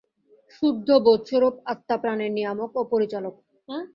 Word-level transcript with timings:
শুদ্ধ 0.55 0.87
বোধস্বরূপ 1.05 1.55
আত্মা 1.71 1.95
প্রাণের 2.01 2.31
নিয়ামক 2.33 2.71
ও 2.75 2.81
পরিচালক। 2.93 3.35